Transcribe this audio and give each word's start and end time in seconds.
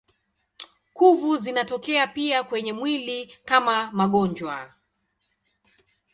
Kuvu 0.93 1.37
zinatokea 1.37 2.07
pia 2.07 2.43
kwenye 2.43 2.73
mwili 2.73 3.35
kama 3.45 3.91
magonjwa. 3.91 4.73